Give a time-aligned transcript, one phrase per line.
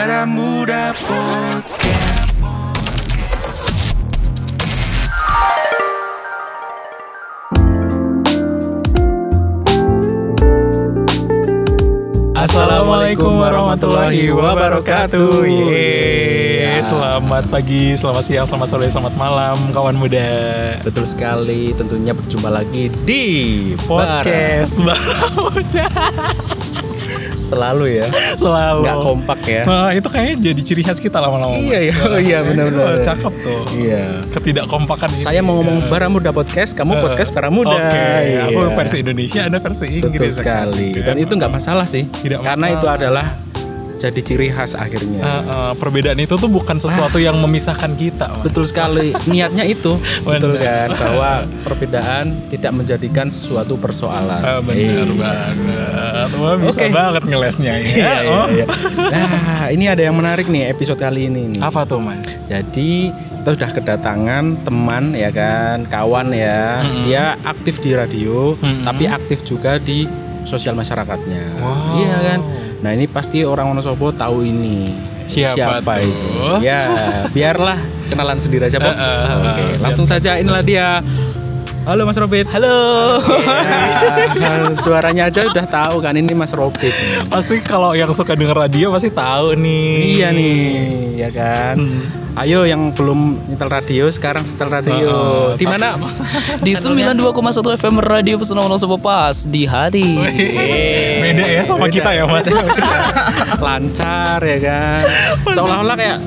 [0.00, 2.32] Baramuda Podcast.
[12.32, 15.44] Assalamualaikum warahmatullahi wabarakatuh.
[15.44, 16.80] Yeay.
[16.80, 20.32] Selamat pagi, selamat siang, selamat sore, selamat malam kawan muda.
[20.80, 23.24] Betul sekali, tentunya berjumpa lagi di
[23.84, 26.39] Podcast Bara Muda.
[27.50, 28.06] Selalu ya,
[28.38, 28.80] Selalu.
[28.86, 29.62] nggak kompak ya.
[29.66, 31.58] Nah, itu kayaknya jadi ciri khas kita lama-lama.
[31.58, 32.94] Iya, iya, oh iya, benar-benar.
[32.94, 33.60] Oh, cakep tuh.
[33.74, 34.22] Iya.
[34.30, 35.18] Ketidakkompakan ini.
[35.18, 37.74] Saya mau ngomong Baramuda Podcast, kamu podcast Baramuda.
[37.74, 38.54] Oke, Iya.
[38.54, 40.38] aku versi Indonesia, Anda versi Inggris.
[40.38, 40.88] Betul sekali.
[40.94, 42.78] Dan itu nggak masalah sih, Tidak karena masalah.
[42.78, 43.26] itu adalah
[44.00, 45.20] jadi ciri khas akhirnya.
[45.20, 48.32] Uh, uh, perbedaan itu tuh bukan sesuatu yang memisahkan kita.
[48.32, 48.48] Mas.
[48.48, 54.40] Betul sekali, niatnya itu betul kan bahwa perbedaan tidak menjadikan suatu persoalan.
[54.40, 56.28] Ah, benar banget.
[56.40, 56.88] Wah, bisa Oke.
[56.88, 57.84] banget ngelesnya ya.
[57.84, 58.46] Iya, iya, Oh.
[58.48, 58.66] iya.
[58.96, 61.60] Nah, ini ada yang menarik nih episode kali ini nih.
[61.60, 62.48] Apa tuh, Mas?
[62.48, 66.80] Jadi kita sudah kedatangan teman ya kan, kawan ya.
[67.04, 68.88] Dia aktif di radio, Mm-mm.
[68.88, 70.08] tapi aktif juga di
[70.44, 71.42] sosial masyarakatnya.
[71.60, 72.00] Wow.
[72.00, 72.40] Iya kan.
[72.80, 74.96] Nah ini pasti orang Wonosobo tahu ini.
[75.30, 76.02] Siapa tuh?
[76.02, 76.66] itu?
[76.66, 76.90] Ya,
[77.30, 77.78] biarlah
[78.10, 78.90] kenalan sendiri aja, Bob.
[78.90, 80.98] Eh, eh, Oke, eh, langsung saja inilah dia.
[81.86, 82.44] Halo Mas Robit.
[82.52, 82.76] Halo.
[84.36, 86.92] Ya, suaranya aja udah tahu kan ini Mas Robit.
[87.30, 90.20] Pasti kalau yang suka denger radio pasti tahu nih.
[90.20, 90.68] Iya nih,
[91.16, 91.76] ya kan.
[92.38, 95.08] Ayo yang belum nyetel radio sekarang setel radio.
[95.10, 95.98] Oh, Di mana?
[96.66, 97.18] Di 92,1
[97.74, 100.14] FM Radio Pesona Wonosobo Pas di hari.
[101.20, 102.46] Beda ya sama kita ya, Mas.
[103.66, 105.04] Lancar ya kan.
[105.50, 106.18] Seolah-olah kayak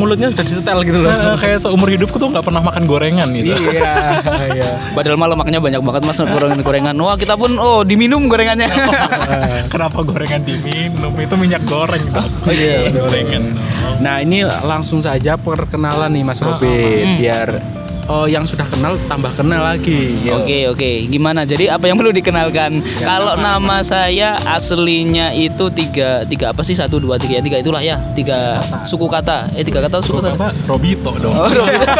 [0.00, 1.12] mulutnya sudah disetel gitu loh.
[1.42, 3.52] Kayak seumur hidupku tuh nggak pernah makan gorengan gitu.
[3.52, 4.16] iya,
[4.56, 4.70] iya.
[4.96, 6.96] Padahal malah makanya banyak banget mas gorengan-gorengan.
[6.96, 8.72] Wah kita pun oh diminum gorengannya.
[9.72, 11.12] Kenapa gorengan diminum?
[11.20, 12.04] Itu minyak goreng.
[12.16, 13.60] Oh iya, gorengan.
[14.00, 17.79] Nah, ini langsung saja perkenalan nih Mas Robit biar
[18.10, 20.18] oh yang sudah kenal tambah kenal lagi.
[20.26, 20.90] Oke oke.
[21.06, 21.46] Gimana?
[21.46, 22.82] Jadi apa yang perlu dikenalkan?
[22.98, 27.78] Kalau nama saya aslinya itu tiga tiga apa sih satu dua tiga ya tiga itulah
[27.78, 29.54] ya tiga suku kata.
[29.54, 30.34] Eh tiga kata Suku suku kata.
[30.34, 31.34] kata Robito dong.
[31.38, 31.86] Oh, Robito.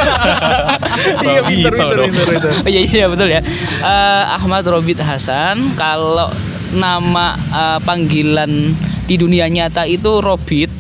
[1.20, 2.50] Iya, pinter, Robito pinter, pinter.
[2.66, 3.40] Oh, iya iya betul ya.
[3.80, 5.72] Eh, Ahmad Robit Hasan.
[5.78, 6.28] Kalau
[6.74, 8.50] nama eh, panggilan
[9.06, 10.70] di dunia nyata itu Robit,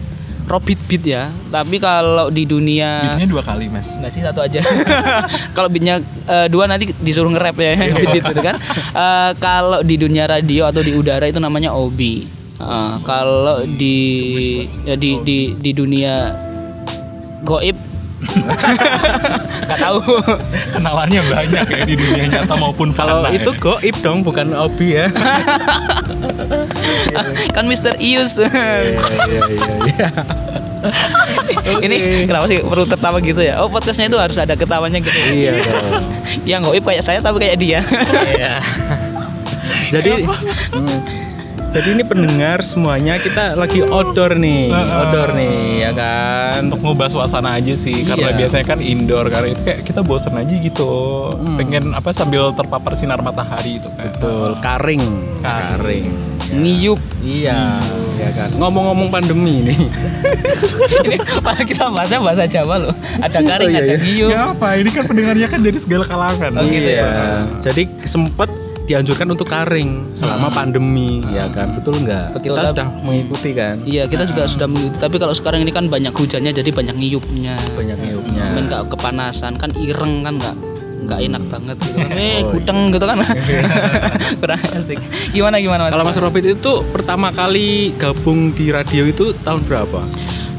[0.50, 1.30] Robit Beat ya.
[1.30, 4.02] Tapi kalau di dunia Beatnya dua kali, Mas.
[4.02, 4.58] Enggak sih satu aja.
[5.56, 8.58] kalau beatnya eh, dua nanti disuruh nge-rap ya beat beat gitu kan.
[8.90, 12.26] Eh, kalau di dunia radio atau di udara itu namanya Obi.
[12.58, 13.98] Eh, kalau di
[14.82, 16.34] ya di di di dunia
[17.46, 17.89] goib
[18.20, 20.00] nggak tahu.
[20.70, 23.58] Kenalannya banyak ya di dunia nyata maupun Kalau fana itu ya.
[23.58, 25.06] goib dong, bukan obi ya.
[27.56, 28.36] kan Mister Ius.
[28.38, 29.42] iya, iya,
[29.88, 30.08] iya.
[31.80, 33.60] Ini kenapa sih perlu tertawa gitu ya?
[33.60, 35.16] Oh podcastnya itu harus ada ketawanya gitu.
[35.30, 36.02] Iya dong.
[36.50, 37.80] Yang goib kayak saya tapi kayak dia.
[39.90, 40.26] Jadi
[40.70, 40.98] Hmm.
[41.70, 46.66] Jadi ini pendengar semuanya kita lagi outdoor nih, outdoor nih ya kan.
[46.66, 48.36] untuk ngubah suasana aja sih karena Iya.
[48.36, 50.90] biasanya kan indoor karena itu kayak kita bosan aja gitu
[51.54, 55.04] pengen apa sambil terpapar sinar matahari itu kan Betul, karing,
[55.40, 56.10] karing.
[56.50, 56.98] Ngiyup.
[57.22, 57.78] Iya,
[58.16, 58.50] ya kan.
[58.58, 59.78] Ngomong-ngomong pandemi nih.
[60.98, 61.14] Ini
[61.46, 62.94] padahal kita bahasa bahasa Jawa loh.
[63.22, 63.98] Ada garing, Oh, iya, ada iya.
[64.00, 64.30] ngiyup.
[64.30, 67.46] ya apa ini kan pendengarnya kan dari segala kalangan Oh, gitu iya.
[67.54, 68.50] Jadi sempet
[68.90, 71.78] dianjurkan untuk karing selama pandemi, ya kan?
[71.78, 72.42] Betul nggak?
[72.42, 73.78] Kita sudah mengikuti kan?
[73.86, 74.98] Iya kita juga sudah mengikuti.
[74.98, 77.54] Tapi kalau sekarang ini kan banyak hujannya jadi banyak ngiyupnya.
[77.78, 78.46] Banyak niupnya.
[78.58, 80.56] Kan nggak kepanasan kan ireng kan nggak
[81.06, 82.18] nggak enak banget gitu kan.
[82.18, 83.18] Eh gudeng gitu kan.
[84.42, 84.98] Kurang asik.
[85.30, 85.90] Gimana gimana mas?
[85.94, 90.02] Kalau Mas Robit itu pertama kali gabung di radio itu tahun berapa?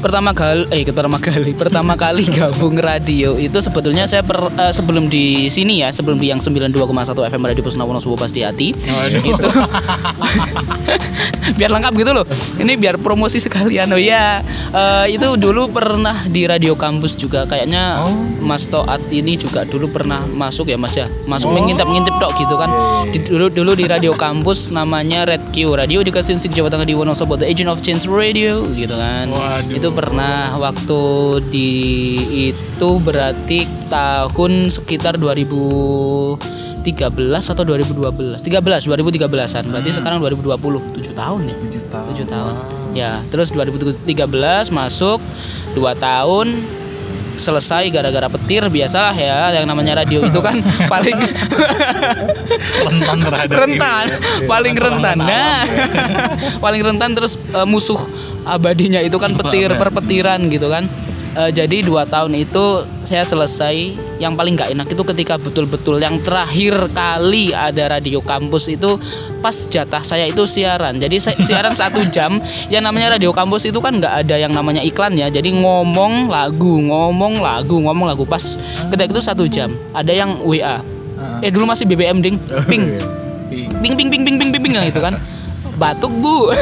[0.02, 5.06] Pertama kali eh pertama kali pertama kali gabung radio itu sebetulnya saya per- eh, sebelum
[5.06, 6.74] di sini ya sebelum di yang 92,1
[7.30, 9.22] FM Radio Pesona Wonosobo pas di hati itu.
[11.52, 12.24] Biar lengkap gitu loh.
[12.56, 13.92] Ini biar promosi sekalian.
[13.92, 14.40] Oh ya
[14.72, 17.44] Eh, itu dulu pernah di radio kampus juga.
[17.44, 18.00] Kayaknya
[18.40, 21.12] Mas Toat ini juga dulu pernah masuk ya Mas ya?
[21.28, 22.72] Masuk mengintip ngintip dok gitu kan.
[23.12, 26.96] Di- dulu dulu di radio kampus namanya Red Q Radio di Kasinsik Jawa Tengah di
[26.96, 29.28] Wonosobo The Agent of Change Radio gitu kan.
[29.28, 29.76] Waduh.
[29.76, 31.02] itu pernah waktu
[31.52, 31.70] di
[32.52, 36.36] itu berarti tahun sekitar 2013
[37.52, 41.56] atau 2012 13 2013an berarti sekarang 2020 7 tahun ya?
[41.60, 42.06] 7 tahun.
[42.16, 42.54] 7 tahun.
[42.92, 44.04] Ya terus 2013
[44.72, 45.20] masuk
[45.76, 46.48] 2 tahun
[47.36, 50.56] selesai gara-gara petir biasalah ya yang namanya radio itu kan
[50.92, 51.16] paling
[52.86, 54.46] rentan terhadap rentan ini.
[54.48, 55.64] paling rentan nah
[56.64, 57.98] paling rentan terus eh, musuh
[58.44, 59.82] abadinya itu kan petir Bersama.
[59.82, 60.86] perpetiran gitu kan.
[61.32, 63.96] Eh, jadi dua tahun itu saya selesai.
[64.20, 69.00] Yang paling nggak enak itu ketika betul-betul yang terakhir kali ada radio kampus itu
[69.40, 71.00] pas jatah saya itu siaran.
[71.00, 72.36] Jadi siaran satu jam.
[72.68, 75.32] Yang namanya radio kampus itu kan nggak ada yang namanya iklan ya.
[75.32, 78.28] Jadi ngomong lagu, ngomong lagu, ngomong lagu.
[78.28, 78.60] Pas
[78.92, 79.72] ketika itu satu jam.
[79.96, 80.84] Ada yang WA.
[81.42, 82.36] Eh dulu masih BBM ding,
[82.66, 82.98] ping,
[83.82, 85.14] ping ping ping ping ping ping ping gitu kan
[85.76, 86.52] batuk bu.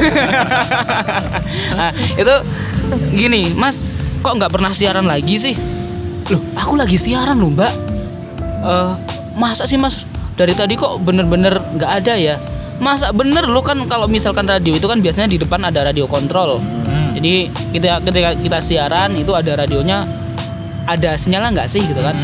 [1.75, 1.91] Nah,
[2.23, 2.35] itu
[3.15, 3.91] gini mas
[4.21, 5.55] kok nggak pernah siaran lagi sih?
[6.31, 7.73] Loh aku lagi siaran loh mbak.
[8.65, 8.93] Eh
[9.35, 10.07] masa sih mas?
[10.39, 12.37] Dari tadi kok bener-bener nggak ada ya?
[12.81, 16.61] Masa bener lo kan kalau misalkan radio itu kan biasanya di depan ada radio kontrol.
[17.11, 20.09] Jadi kita ketika kita siaran itu ada radionya
[20.89, 22.17] ada sinyalnya nggak sih gitu kan?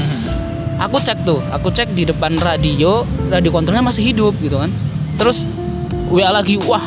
[0.80, 4.72] Aku cek tuh aku cek di depan radio radio kontrolnya masih hidup gitu kan?
[5.20, 5.44] Terus
[6.06, 6.82] WA lagi wah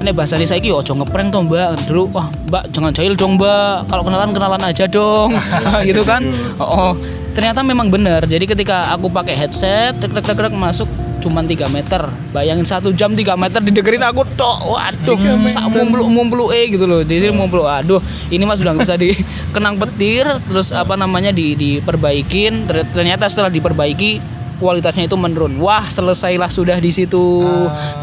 [0.00, 1.84] ini bahasa saya ki ojo ngeprank toh mbak.
[1.84, 3.84] Dulu wah mbak jangan jahil dong mbak.
[3.84, 5.36] Kalau kenalan kenalan aja dong.
[5.88, 6.24] Gitu kan?
[6.56, 6.92] Oh, oh.
[7.36, 8.24] ternyata memang benar.
[8.24, 10.88] Jadi ketika aku pakai headset tek tek tek tek, masuk
[11.20, 12.00] cuman 3 meter.
[12.32, 14.72] Bayangin satu jam 3 meter didengerin aku tok.
[14.72, 17.04] Waduh sak mumplu mumplu eh gitu loh.
[17.04, 18.00] Jadi mumplu aduh
[18.32, 22.64] ini mah sudah bisa dikenang petir terus apa namanya di diperbaikin.
[22.64, 25.56] Ter- ternyata setelah diperbaiki kualitasnya itu menurun.
[25.58, 27.48] Wah selesailah sudah di situ.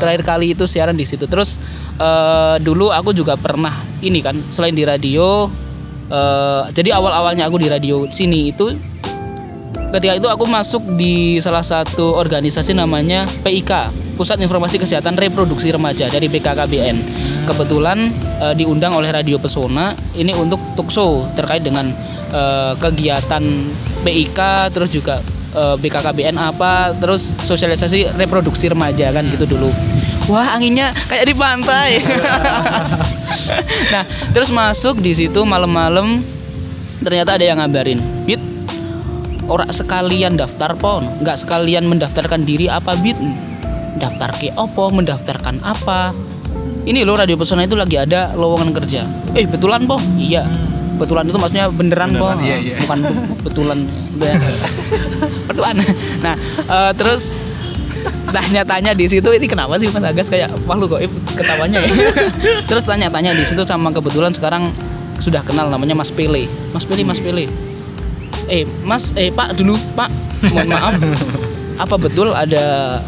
[0.02, 1.30] Terakhir kali itu siaran di situ.
[1.30, 1.62] Terus
[2.02, 5.50] eh, dulu aku juga pernah ini kan selain di radio
[6.10, 8.74] eh, jadi awal awalnya aku di radio sini itu
[9.98, 16.10] ketika itu aku masuk di salah satu organisasi namanya PIK Pusat Informasi Kesehatan Reproduksi Remaja
[16.10, 16.98] dari BKKBN
[17.50, 18.12] kebetulan
[18.44, 21.90] eh, diundang oleh Radio Pesona ini untuk talkshow terkait dengan
[22.32, 23.44] eh, kegiatan
[24.06, 24.40] PIK
[24.76, 25.20] terus juga
[25.54, 29.70] eh, BKKBN apa terus sosialisasi reproduksi remaja kan gitu dulu
[30.28, 32.04] wah anginnya kayak di pantai
[33.94, 34.04] nah
[34.36, 36.20] terus masuk di situ malam-malam
[37.00, 38.58] ternyata ada yang ngabarin Bit
[39.48, 43.16] Orang sekalian daftar pon, nggak sekalian mendaftarkan diri apa bit?
[43.96, 46.12] Daftar ke opo, mendaftarkan apa?
[46.84, 49.08] Ini loh radio pesona itu lagi ada lowongan kerja.
[49.40, 50.04] Eh betulan po?
[50.20, 50.44] Iya.
[51.00, 52.76] Betulan itu maksudnya beneran, po, Beneran, iya, iya.
[52.84, 53.80] bukan be- betulan.
[55.48, 55.76] Betulan.
[56.26, 56.36] Nah
[56.66, 57.38] eh, terus
[58.28, 61.04] tanya-tanya di situ ini kenapa sih Mas Agas kayak malu kok
[61.36, 61.92] ketawanya ya.
[62.70, 64.72] terus tanya-tanya di situ sama kebetulan sekarang
[65.18, 66.46] sudah kenal namanya Mas Pele.
[66.72, 67.50] Mas Pele, Mas Pele.
[68.48, 70.08] Eh mas eh pak dulu pak.
[70.48, 70.94] Mohon maaf.
[71.78, 73.00] Apa betul ada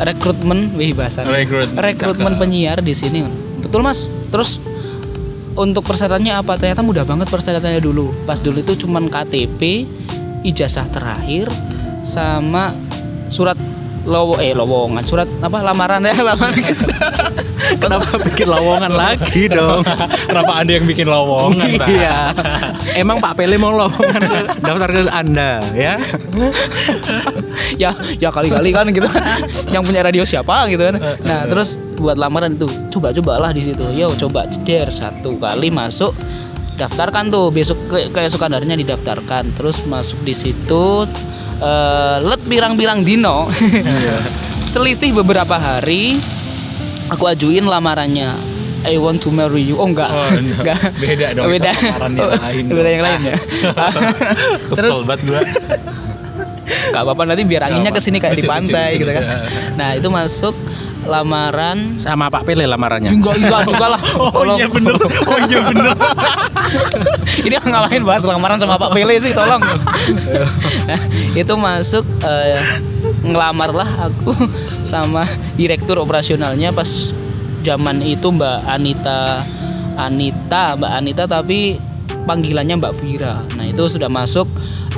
[0.00, 1.26] rekrutmen wih bahasa.
[1.26, 2.42] Rekrut- rekrutmen cakep.
[2.42, 3.24] penyiar di sini?
[3.60, 4.06] Betul mas.
[4.30, 4.62] Terus
[5.58, 6.54] untuk persyaratannya apa?
[6.56, 8.14] Ternyata mudah banget persyaratannya dulu.
[8.24, 9.84] Pas dulu itu cuman KTP
[10.44, 11.52] ijazah terakhir
[12.00, 12.72] sama
[13.28, 13.56] surat
[14.08, 16.56] lowo eh lowongan surat apa lamaran ya lamaran
[17.70, 19.86] Kenapa bikin lowongan lagi dong?
[20.26, 21.78] Kenapa anda yang bikin lowongan?
[21.78, 21.86] Pak?
[21.86, 22.34] iya.
[22.98, 24.20] Emang Pak Pele mau lowongan
[24.66, 25.94] daftar ke Anda ya?
[27.76, 29.22] ya ya kali-kali kan gitu kan
[29.70, 33.84] yang punya radio siapa gitu kan nah terus buat lamaran itu coba cobalah di situ
[33.94, 36.16] yo coba ceder satu kali masuk
[36.80, 41.04] daftarkan tuh besok ke keesokan harinya didaftarkan terus masuk di situ
[41.60, 43.44] eh, let pirang-pirang dino
[44.72, 46.16] selisih beberapa hari
[47.12, 48.32] aku ajuin lamarannya
[48.80, 49.76] I want to marry you.
[49.76, 50.08] Oh enggak.
[50.08, 50.72] Oh, enggak.
[50.72, 50.80] enggak.
[50.96, 51.68] Beda dong, Beda.
[51.68, 53.36] lamaran yang lain Beda yang lain ya.
[54.80, 55.40] Terus banget gua.
[56.88, 59.24] Gak apa-apa nanti biar anginnya Nggak ke sini kayak di pantai lucu, gitu lucu, kan.
[59.36, 59.58] lucu.
[59.76, 60.54] Nah itu masuk
[61.06, 61.96] lamaran.
[61.96, 63.12] Sama Pak Pele lamarannya.
[63.12, 64.00] Enggak enggak juga lah.
[64.20, 64.58] Oh Tolong.
[64.60, 64.94] iya bener.
[65.00, 65.94] Oh iya bener.
[67.46, 69.62] Ini ngapain bahas lamaran sama Pak Pele sih tolong.
[71.40, 72.60] itu masuk eh,
[73.24, 74.30] ngelamar lah aku
[74.86, 75.24] sama
[75.56, 77.10] direktur operasionalnya pas
[77.66, 79.44] zaman itu Mbak Anita
[79.98, 81.80] Anita Mbak Anita tapi
[82.28, 83.42] panggilannya Mbak Vira.
[83.56, 84.46] Nah itu sudah masuk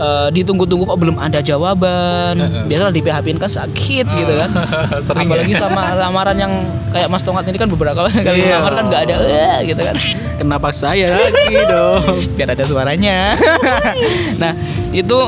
[0.02, 2.66] eh, ditunggu-tunggu kok belum ada jawaban.
[2.66, 4.50] Biasalah di PHP kan sakit gitu kan.
[5.06, 5.62] Sering Apalagi ya.
[5.62, 6.52] sama lamaran yang
[6.90, 8.58] kayak Mas Tongat ini kan beberapa kali Iya.
[8.58, 9.94] lamar kan nggak ada eh, gitu kan.
[10.36, 12.02] Kenapa saya lagi dong?
[12.36, 13.38] biar ada suaranya.
[14.42, 14.52] nah
[14.90, 15.18] itu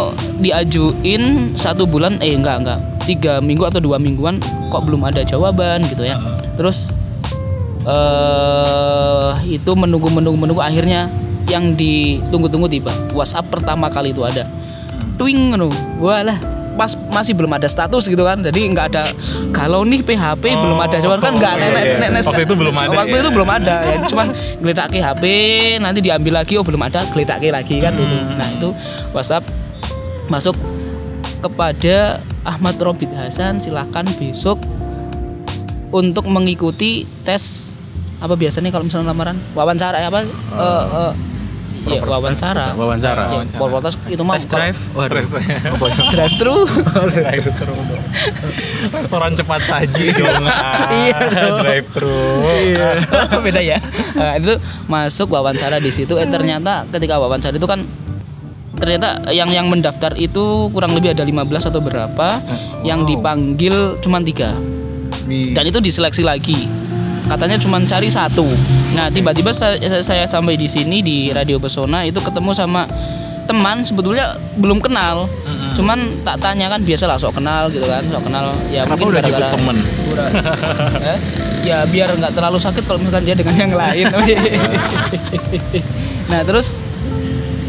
[0.43, 4.41] diajuin satu bulan, eh enggak enggak tiga minggu atau dua mingguan
[4.73, 6.19] kok belum ada jawaban gitu ya.
[6.59, 6.91] Terus
[7.85, 11.07] eh itu menunggu menunggu menunggu akhirnya
[11.47, 12.91] yang ditunggu-tunggu tiba.
[13.13, 14.49] WhatsApp pertama kali itu ada.
[15.15, 15.69] Twing ngono.
[15.99, 16.37] Walah
[16.75, 19.07] pas masih belum ada status gitu kan jadi nggak ada
[19.55, 21.97] kalau nih PHP belum ada jawaban kan nggak ada iya, iya.
[22.03, 23.21] nek- nek- Waktu itu belum ada waktu ya.
[23.23, 24.27] itu belum ada ya cuman
[24.59, 25.23] geletak ke HP
[25.79, 28.43] nanti diambil lagi oh belum ada geletak ke lagi kan dulu Hmm.
[28.43, 28.75] nah itu
[29.15, 29.47] WhatsApp
[30.27, 30.59] masuk
[31.39, 34.59] kepada Ahmad Robit Hasan silahkan besok
[35.95, 37.71] untuk mengikuti tes
[38.19, 41.13] apa biasanya kalau misalnya lamaran wawancara apa eh, eh,
[41.89, 42.67] iya wawancara.
[42.75, 43.25] Wawancara.
[43.45, 44.81] Ya, propertas itu mah Test drive.
[44.97, 45.21] Waduh.
[46.15, 46.35] drive.
[46.41, 46.59] Thru.
[48.97, 50.45] Restoran cepat saji dong.
[51.05, 51.19] iya.
[51.61, 52.45] Drive thru.
[53.45, 53.79] beda ya.
[54.17, 54.57] Nah, itu
[54.89, 56.17] masuk wawancara di situ.
[56.17, 57.85] Eh ternyata ketika wawancara itu kan
[58.75, 62.43] ternyata yang yang mendaftar itu kurang lebih ada 15 atau berapa
[62.83, 64.51] yang dipanggil cuma tiga.
[65.29, 66.69] Dan itu diseleksi lagi.
[67.25, 68.45] Katanya cuma cari satu
[68.95, 72.87] nah tiba-tiba saya, saya sampai di sini di radio pesona itu ketemu sama
[73.45, 75.29] teman sebetulnya belum kenal.
[75.75, 78.55] Cuman tak tanya kan biasa lah sok kenal gitu kan sok kenal.
[78.71, 79.77] Ya Kenapa mungkin udah gara-gara temen?
[80.95, 81.19] Eh?
[81.65, 84.07] ya biar nggak terlalu sakit kalau misalkan dia dengan yang lain.
[86.31, 86.73] Nah terus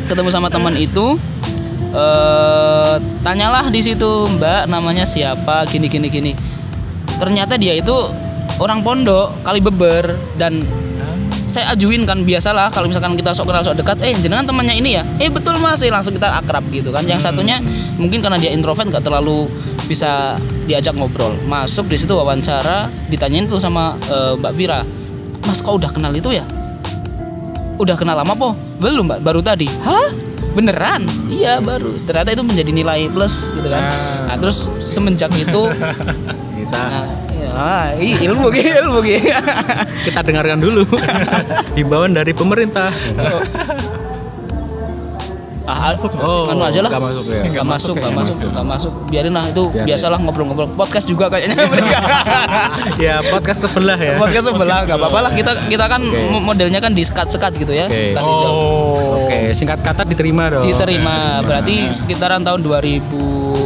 [0.08, 1.20] ketemu sama teman itu
[1.96, 5.66] eh tanyalah di situ mbak namanya siapa?
[5.68, 6.32] Gini gini gini.
[7.18, 7.96] Ternyata dia itu
[8.60, 10.64] orang pondok kali beber dan
[11.56, 15.00] saya ajuin kan biasalah kalau misalkan kita sok kenal sok dekat eh jenengan temannya ini
[15.00, 15.04] ya?
[15.24, 15.80] Eh betul mas.
[15.80, 17.08] Eh, langsung kita akrab gitu kan.
[17.08, 17.64] Yang satunya
[17.96, 19.48] mungkin karena dia introvert nggak terlalu
[19.88, 20.36] bisa
[20.68, 21.32] diajak ngobrol.
[21.48, 24.84] Masuk di situ wawancara ditanyain tuh sama eh, mbak Vira
[25.48, 26.44] mas kau udah kenal itu ya?
[27.80, 28.52] Udah kenal lama po?
[28.84, 29.72] Belum mbak baru tadi.
[29.80, 30.12] Hah?
[30.56, 31.08] Beneran?
[31.32, 32.04] Iya baru.
[32.04, 33.96] Ternyata itu menjadi nilai plus gitu kan.
[34.28, 35.72] Nah, terus semenjak itu
[36.66, 37.06] Kita nah,
[37.46, 39.30] ya, ih, ilmu gitu ilmu gitu
[40.06, 40.84] kita dengarkan dulu
[41.78, 42.90] himbauan dari pemerintah.
[45.66, 47.42] ah, Oh, anu aja lah nggak masuk ya.
[47.50, 48.94] Gak masuk, gak masuk, gak masuk.
[49.10, 49.86] Biarin lah itu Biarin.
[49.90, 50.70] biasalah ngobrol-ngobrol.
[50.78, 51.58] Podcast juga kayaknya
[53.02, 54.14] ya podcast sebelah ya.
[54.22, 55.32] Podcast sebelah gak apa-apa lah.
[55.34, 57.90] Kita kita kan mo- modelnya kan di sekat-sekat gitu ya.
[57.90, 58.14] Oke.
[58.14, 58.52] Sekat hijau.
[58.54, 59.26] Oh.
[59.26, 60.70] Oke, singkat kata diterima dong.
[60.70, 61.42] Diterima.
[61.42, 63.65] Berarti sekitaran tahun 2000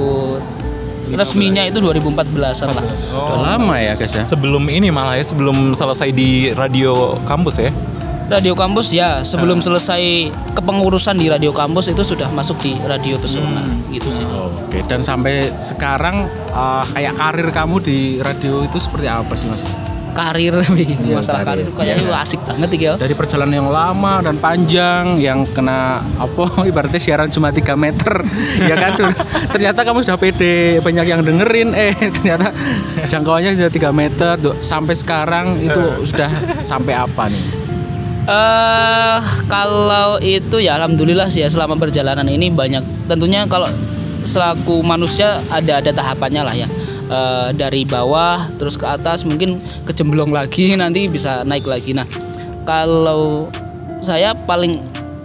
[1.13, 2.83] resminya itu 2014-an lah.
[2.83, 4.23] Udah lama ya guys ya.
[4.25, 7.71] Sebelum ini malah ya sebelum selesai di radio kampus ya.
[8.29, 13.65] Radio kampus ya, sebelum selesai kepengurusan di radio kampus itu sudah masuk di radio pesona
[13.89, 14.21] gitu sih.
[14.69, 19.65] Oke, dan sampai sekarang eh, kayak karir kamu di radio itu seperti apa sih mas?
[20.19, 20.51] Karir
[21.15, 21.63] masalah karir, karir.
[21.63, 22.19] itu kayaknya Iya.
[22.19, 22.93] asik banget ya.
[22.99, 28.13] Dari perjalanan yang lama dan panjang yang kena apa ibaratnya siaran cuma 3 meter
[28.69, 28.99] ya kan
[29.47, 32.51] ternyata kamu sudah pede banyak yang dengerin eh ternyata
[33.07, 37.43] jangkauannya sudah 3 meter sampai sekarang itu sudah sampai apa nih
[38.29, 43.65] Eh kalau itu ya alhamdulillah sih ya selama perjalanan ini banyak tentunya kalau
[44.21, 46.67] selaku manusia ada ada tahapannya lah ya.
[47.09, 49.57] Eh, dari bawah terus ke atas mungkin
[49.89, 51.97] kecemplung lagi nanti bisa naik lagi.
[51.97, 52.05] Nah,
[52.69, 53.49] kalau
[53.97, 54.77] saya paling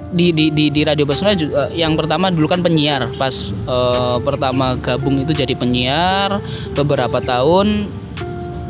[0.08, 4.80] di di di, di radio Pesona juga yang pertama dulu kan penyiar pas eh, pertama
[4.80, 6.40] gabung itu jadi penyiar
[6.72, 7.84] beberapa tahun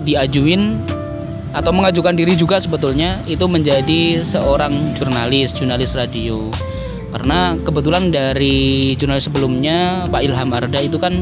[0.03, 0.75] diajuin
[1.55, 6.51] atau mengajukan diri juga sebetulnya itu menjadi seorang jurnalis jurnalis radio
[7.15, 11.15] karena kebetulan dari jurnalis sebelumnya Pak Ilham Arda itu kan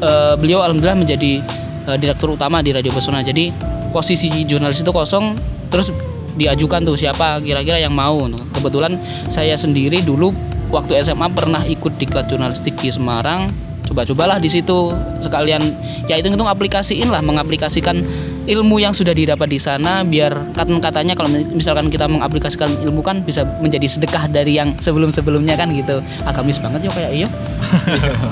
[0.00, 1.42] eh, beliau alhamdulillah menjadi
[1.90, 3.20] eh, direktur utama di Radio Pesona.
[3.22, 3.50] Jadi
[3.94, 5.36] posisi jurnalis itu kosong
[5.70, 5.94] terus
[6.34, 8.26] diajukan tuh siapa kira-kira yang mau.
[8.54, 8.98] Kebetulan
[9.30, 10.34] saya sendiri dulu
[10.70, 13.50] waktu SMA pernah ikut diklat jurnalistik di Semarang
[13.84, 15.62] coba-cobalah di situ sekalian.
[16.08, 18.00] Ya itu hitung aplikasiin lah mengaplikasikan
[18.44, 23.44] ilmu yang sudah didapat di sana biar kata-katanya kalau misalkan kita mengaplikasikan ilmu kan bisa
[23.64, 26.04] menjadi sedekah dari yang sebelum-sebelumnya kan gitu.
[26.28, 27.28] Agamis banget ya kayak iya.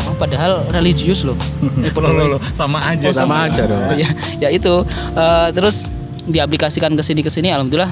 [0.08, 1.36] Oh, padahal religius loh.
[1.82, 3.08] Eh, Loh, sama aja.
[3.08, 3.80] Oh, sama aja dong.
[4.02, 4.08] Ya,
[4.42, 4.84] ya itu.
[5.16, 5.88] Eh, terus
[6.26, 7.90] diaplikasikan ke sini ke sini alhamdulillah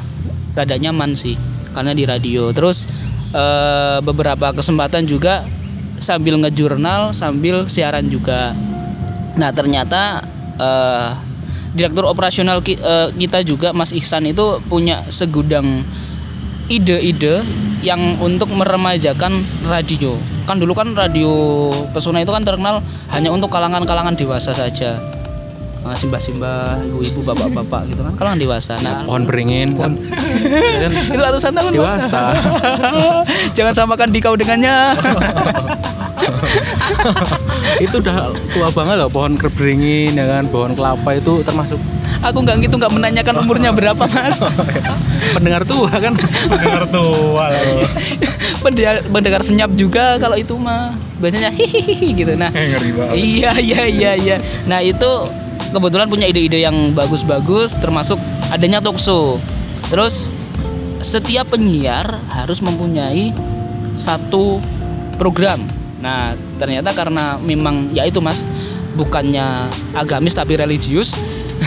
[0.54, 1.38] rada nyaman sih
[1.72, 2.52] karena di radio.
[2.52, 2.84] Terus
[3.32, 5.46] eh, beberapa kesempatan juga
[6.00, 8.56] sambil ngejurnal sambil siaran juga.
[9.36, 10.24] Nah ternyata
[10.56, 11.08] eh,
[11.70, 15.84] direktur operasional ki- eh, kita juga Mas Ihsan itu punya segudang
[16.66, 17.42] ide-ide
[17.82, 20.14] yang untuk meremajakan radio.
[20.46, 21.30] Kan dulu kan radio
[21.90, 24.98] pesona itu kan terkenal hanya untuk kalangan-kalangan dewasa saja.
[25.80, 28.12] Ah, simbah-simbah ibu-ibu bapak-bapak gitu kan.
[28.12, 28.76] Kalangan dewasa.
[28.84, 29.96] Nah pohon beringin kan?
[30.52, 30.92] Ya kan?
[30.92, 31.72] itu ratusan tahun.
[31.72, 32.36] Dewasa.
[33.56, 34.92] jangan samakan dikau dengannya
[37.84, 40.46] itu udah tua banget loh pohon beringin ya kan?
[40.48, 41.78] Pohon kelapa itu termasuk
[42.20, 44.40] aku nggak gitu nggak menanyakan umurnya berapa mas.
[45.32, 46.14] Pendengar tua kan?
[46.50, 47.84] Dengar tua lagi.
[48.64, 50.92] pendengar, pendengar senyap juga kalau itu mah.
[51.20, 52.32] Biasanya hihihi gitu.
[52.34, 53.14] Nah Eh, ngeri banget.
[53.16, 54.36] iya iya iya iya.
[54.64, 55.08] Nah itu
[55.70, 58.18] kebetulan punya ide-ide yang bagus-bagus termasuk
[58.50, 59.38] adanya talkshow
[59.86, 60.26] terus
[60.98, 63.30] setiap penyiar harus mempunyai
[63.94, 64.58] satu
[65.14, 65.62] program
[66.00, 68.42] nah ternyata karena memang ya itu mas
[68.96, 69.44] bukannya
[69.94, 71.12] agamis tapi religius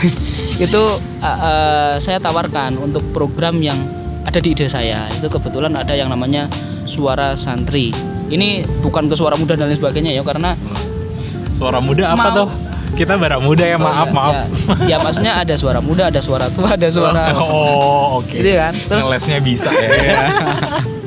[0.66, 0.84] itu
[1.22, 3.78] uh, uh, saya tawarkan untuk program yang
[4.26, 6.50] ada di ide saya itu kebetulan ada yang namanya
[6.84, 7.94] suara santri
[8.28, 10.58] ini bukan ke suara muda dan lain sebagainya ya karena
[11.54, 12.38] Suara muda apa Mau.
[12.44, 12.50] tuh?
[12.94, 14.34] Kita bara muda ya, maaf, ya, maaf.
[14.34, 14.44] ya,
[14.86, 18.34] ya maksudnya ada suara muda ada suara tua ada suara Oh, oke.
[18.34, 18.74] Gitu kan.
[18.74, 19.94] Terus- Ngelesnya bisa ya.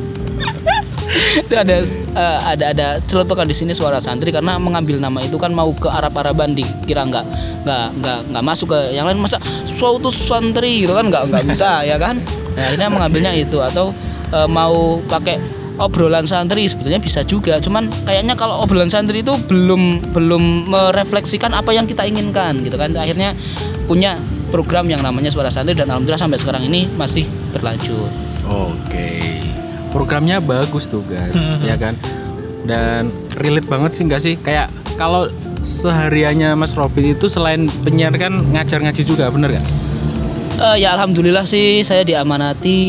[1.16, 5.52] itu ada eh, ada ada celotokan di sini suara santri karena mengambil nama itu kan
[5.52, 7.24] mau ke Arab Araban dikira nggak
[7.64, 9.18] nggak nggak nggak masuk ke yang lain.
[9.20, 12.20] Masa suatu santri gitu kan nggak nggak bisa ya kan?
[12.56, 13.92] Nah, akhirnya mengambilnya itu atau
[14.32, 15.38] eh, mau pakai
[15.76, 17.60] obrolan santri sebetulnya bisa juga.
[17.60, 22.92] Cuman kayaknya kalau obrolan santri itu belum belum merefleksikan apa yang kita inginkan gitu kan.
[22.96, 23.36] Akhirnya
[23.84, 24.16] punya
[24.48, 28.10] program yang namanya suara santri dan alhamdulillah sampai sekarang ini masih berlanjut.
[28.46, 29.42] Oke.
[29.96, 31.96] Programnya bagus tuh guys, ya kan.
[32.68, 33.08] Dan
[33.40, 34.34] relate banget sih nggak sih?
[34.36, 34.68] Kayak
[35.00, 35.32] kalau
[35.64, 39.64] sehariannya Mas Robin itu selain penyiar kan ngajar ngaji juga, bener kan?
[40.56, 42.80] Eh, ya alhamdulillah sih saya diamanati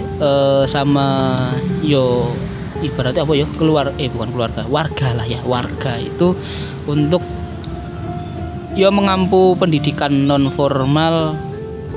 [0.00, 1.36] eh, sama
[1.84, 2.32] yo
[2.80, 6.32] ibaratnya apa yo keluar eh bukan keluarga warga lah ya warga itu
[6.88, 7.20] untuk
[8.72, 11.36] yo mengampu pendidikan non formal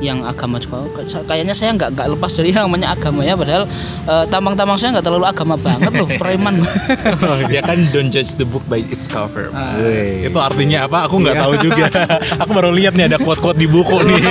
[0.03, 0.87] yang agama juga
[1.23, 3.63] kayaknya saya nggak nggak lepas dari yang namanya agama ya padahal
[4.07, 6.55] eh, tamang-tamang saya nggak terlalu agama banget loh preman
[7.51, 9.51] Dia kan don't judge the book by its cover.
[9.77, 10.17] Yes.
[10.17, 11.05] Itu artinya apa?
[11.07, 11.85] Aku nggak tahu juga.
[12.41, 14.23] Aku baru lihat nih ada quote-quote di buku nih.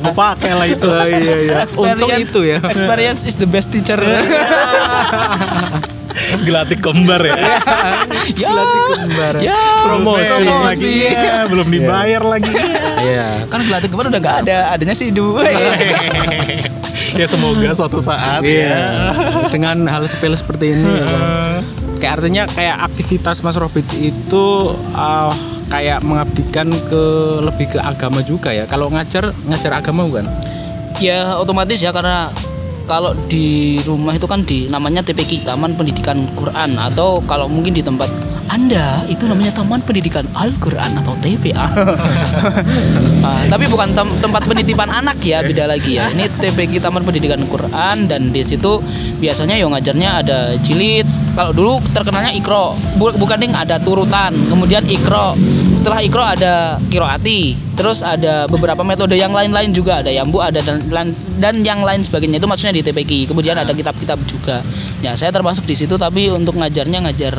[0.00, 0.88] Aku pakai lah itu.
[0.90, 1.56] iya iya.
[1.64, 2.58] Untung itu ya.
[2.68, 3.98] experience is the best teacher
[6.46, 7.34] Gelatik kembar ya.
[8.42, 8.50] ya
[8.96, 9.34] kembar.
[9.40, 10.42] ya Promosi.
[10.42, 10.90] Belum lagi.
[11.08, 12.52] Iya, belum dibayar lagi.
[13.00, 13.48] Iya.
[13.48, 15.40] kan gelatih kemarin udah nggak ada adanya sih dua
[17.16, 18.68] ya semoga suatu saat Iya.
[18.68, 18.84] ya.
[19.48, 21.08] Dengan hal sepele seperti ini ya.
[22.00, 24.46] Kayak artinya kayak aktivitas Mas Robin itu
[24.92, 25.32] uh,
[25.72, 27.02] kayak mengabdikan ke
[27.40, 28.68] lebih ke agama juga ya.
[28.68, 30.26] Kalau ngajar ngajar agama bukan?
[31.00, 32.28] ya otomatis ya karena
[32.90, 37.86] kalau di rumah itu kan di namanya TPQ Taman Pendidikan Quran atau kalau mungkin di
[37.86, 38.10] tempat
[38.50, 41.70] anda itu namanya Taman Pendidikan Al-Quran atau TPA.
[43.20, 46.08] Ah, tapi bukan tem- tempat penitipan anak ya, beda lagi ya.
[46.08, 48.80] Ini TPQ Taman Pendidikan Quran dan di situ
[49.20, 51.04] biasanya yang ngajarnya ada jilid.
[51.36, 55.36] Kalau dulu terkenalnya ikro, Bu- bukan ding ada turutan, kemudian ikro.
[55.70, 56.54] Setelah ikro ada
[56.86, 57.40] kiroati,
[57.72, 62.00] terus ada beberapa metode yang lain-lain juga ada yambu ada dan dan- dan yang lain
[62.00, 63.26] sebagainya itu maksudnya di TPQ.
[63.26, 64.60] Kemudian ada kitab-kitab juga.
[65.00, 67.34] Ya saya termasuk di situ tapi untuk ngajarnya ngajar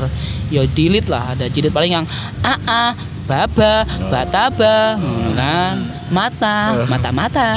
[0.48, 2.06] yo jilid lah ada jilid paling yang
[2.42, 5.76] aa baba bataba hmm, kan
[6.10, 7.48] mata mata mata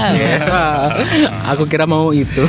[1.50, 2.44] Aku kira mau itu.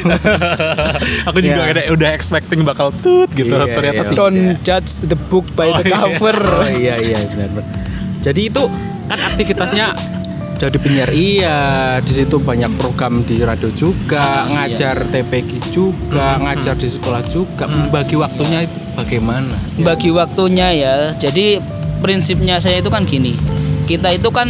[1.27, 1.71] Aku juga Ya.
[1.71, 3.49] ada udah expecting bakal tut gitu.
[3.49, 4.05] Iya, Ternyata iya.
[4.05, 4.17] tidak.
[4.19, 7.65] don't judge the book by the cover Oh iya iya benar benar.
[8.25, 8.63] Jadi itu
[9.05, 9.93] kan aktivitasnya
[10.55, 11.09] jadi penyiar.
[11.11, 11.59] Iya,
[11.99, 17.67] di situ banyak program di radio juga, ngajar TPQ juga, ngajar di sekolah juga.
[17.91, 19.53] Bagi waktunya itu bagaimana?
[19.83, 20.93] bagi waktunya ya.
[21.13, 21.59] Jadi
[21.99, 23.35] prinsipnya saya itu kan gini.
[23.85, 24.47] Kita itu kan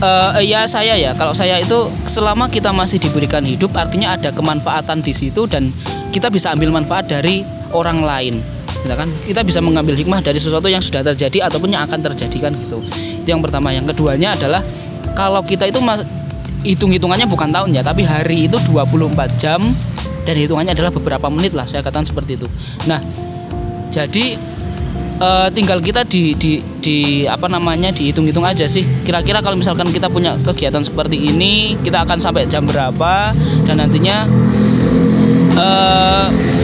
[0.00, 1.12] eh, ya saya ya.
[1.18, 5.74] Kalau saya itu selama kita masih diberikan hidup artinya ada kemanfaatan di situ dan
[6.14, 7.42] kita bisa ambil manfaat dari
[7.74, 8.55] orang lain
[8.94, 12.52] kan kita bisa mengambil hikmah dari sesuatu yang sudah terjadi ataupun yang akan terjadi kan
[12.54, 12.78] gitu.
[13.24, 13.74] Itu yang pertama.
[13.74, 14.62] Yang keduanya adalah
[15.16, 15.82] kalau kita itu
[16.66, 19.62] hitung-hitungannya bukan tahun ya tapi hari itu 24 jam
[20.26, 22.46] dan hitungannya adalah beberapa menit lah saya katakan seperti itu.
[22.90, 22.98] Nah
[23.88, 24.36] jadi
[25.22, 28.82] eh, tinggal kita di, di di apa namanya dihitung-hitung aja sih.
[29.06, 33.32] Kira-kira kalau misalkan kita punya kegiatan seperti ini kita akan sampai jam berapa
[33.64, 34.26] dan nantinya
[35.56, 36.55] eh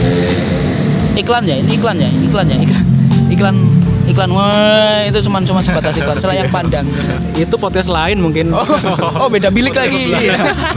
[1.13, 2.85] iklan ya ini iklan ya iklan ya iklan
[3.29, 3.55] iklan
[4.03, 6.85] iklan wah itu cuma cuma sebatas iklan selayang pandang
[7.33, 8.53] Itu podcast lain mungkin.
[8.53, 10.13] oh beda bilik lagi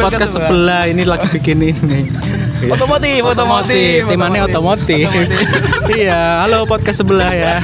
[0.01, 2.01] podcast sebelah ini lagi bikin ini.
[2.75, 5.05] otomotif otomotif Temannya otomotif.
[5.93, 7.61] iya, halo podcast sebelah ya.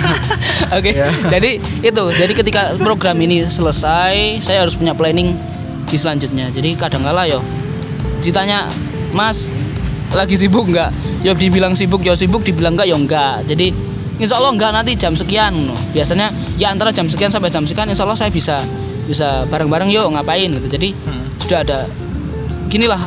[0.77, 0.93] Oke,
[1.33, 2.05] jadi itu.
[2.13, 5.33] Jadi ketika program ini selesai, saya harus punya planning
[5.89, 6.53] di selanjutnya.
[6.53, 7.41] Jadi kadang-kala yo
[8.21, 8.69] ditanya,
[9.17, 9.49] "Mas,
[10.13, 13.47] lagi sibuk nggak?" Yo dibilang sibuk, yo sibuk, dibilang enggak, yo enggak.
[13.47, 13.71] Jadi
[14.17, 15.55] insya Allah enggak nanti jam sekian.
[15.91, 18.67] Biasanya ya antara jam sekian sampai jam sekian, insya Allah saya bisa
[19.03, 20.67] bisa bareng-bareng yuk ngapain gitu.
[20.67, 20.95] Jadi
[21.39, 21.79] sudah ada
[22.67, 23.03] gini lah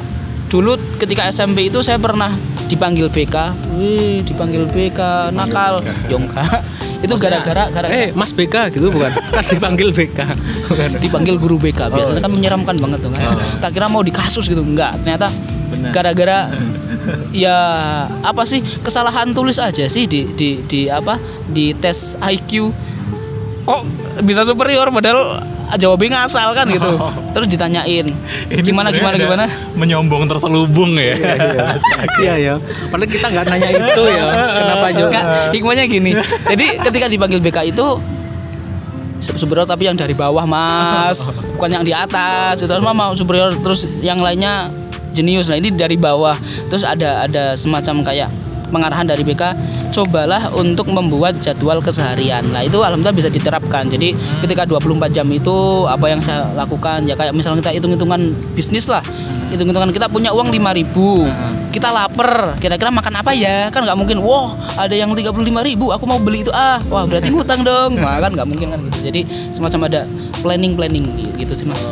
[0.45, 2.29] dulu ketika SMP itu saya pernah
[2.65, 3.35] dipanggil BK
[3.73, 6.45] wih dipanggil BK nakal yo enggak
[7.05, 9.09] itu gara-gara gara Eh, Mas BK gitu bukan?
[9.35, 10.19] Kan dipanggil BK.
[10.63, 10.89] Bukan.
[10.97, 14.93] dipanggil guru BK biasanya kan menyeramkan banget tuh kan tak kira mau dikasus gitu enggak
[15.01, 15.33] ternyata
[15.89, 16.45] gara-gara
[17.31, 17.57] ya
[18.21, 21.17] apa sih kesalahan tulis aja sih di di di apa
[21.49, 22.71] di tes IQ
[23.65, 23.81] kok
[24.21, 25.41] bisa superior padahal
[25.73, 26.91] jawabnya ngasal kan gitu
[27.33, 28.05] terus ditanyain
[28.53, 31.17] Ini gimana gimana gimana Menyombong terselubung ya.
[32.21, 32.53] Iya ya.
[32.93, 34.25] Padahal kita nggak nanya itu ya.
[34.31, 34.85] Kenapa?
[34.93, 36.11] Enggak, hikmahnya gini.
[36.47, 37.87] Jadi ketika dipanggil BK itu
[39.19, 42.61] superior tapi yang dari bawah mas, bukan yang di atas.
[42.61, 44.69] Itu mau superior terus yang lainnya
[45.15, 45.47] jenius.
[45.47, 46.35] Nah ini dari bawah.
[46.67, 48.29] Terus ada ada semacam kayak
[48.69, 49.43] pengarahan dari BK
[49.93, 52.43] cobalah untuk membuat jadwal keseharian.
[52.51, 53.87] Nah itu alhamdulillah bisa diterapkan.
[53.87, 54.11] Jadi
[54.43, 58.99] ketika 24 jam itu apa yang saya lakukan ya kayak misalnya kita hitung-hitungan bisnis lah.
[59.53, 62.59] Hitung-hitungan kita punya uang 5000 kita lapar.
[62.59, 63.31] Kira-kira makan apa?
[63.31, 64.19] Ya kan nggak mungkin.
[64.19, 66.51] Wah ada yang 35.000 ribu aku mau beli itu.
[66.51, 67.95] Ah wah berarti ngutang dong.
[67.95, 68.99] Nah kan nggak mungkin kan gitu.
[69.13, 69.21] Jadi
[69.55, 70.01] semacam ada
[70.43, 71.05] planning planning
[71.39, 71.87] gitu sih mas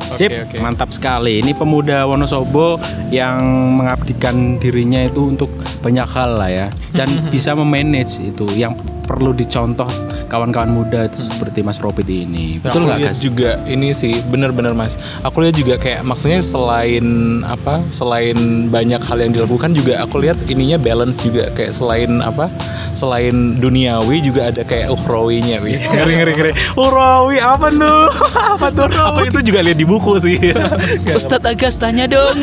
[0.00, 0.56] Sip, Oke, oke.
[0.64, 1.44] mantap sekali.
[1.44, 2.80] Ini pemuda Wonosobo
[3.12, 3.40] yang
[3.76, 5.52] mengabdikan dirinya itu untuk
[5.84, 8.72] banyak hal lah ya, dan bisa memanage itu yang
[9.04, 9.90] perlu dicontoh
[10.30, 12.62] kawan-kawan muda itu seperti Mas Robit ini.
[12.62, 14.94] Nah, Betul nggak juga ini sih bener-bener mas.
[15.26, 17.04] Aku lihat juga kayak maksudnya selain
[17.42, 22.46] apa, selain banyak hal yang dilakukan juga aku lihat ininya balance juga kayak selain apa,
[22.94, 25.82] selain duniawi juga ada kayak ukhrawinya wis.
[25.90, 26.52] Ngeri ngeri ngeri.
[26.78, 28.02] Ukhrawi apa tuh?
[28.54, 28.86] apa tuh?
[28.86, 30.38] Aku itu juga lihat di buku sih.
[31.18, 32.38] Ustadz Agas tanya dong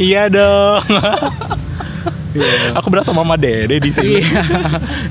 [0.00, 0.82] iya dong.
[2.72, 4.22] Aku berasa mama dede di sini.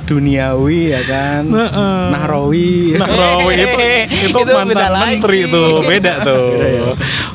[0.03, 1.41] Duniawi ya kan,
[2.09, 2.95] Nahrawi.
[2.95, 3.77] Nah, Rawi itu,
[4.27, 5.05] itu, Itu mantan beda lagi.
[5.13, 6.45] menteri tuh, beda tuh.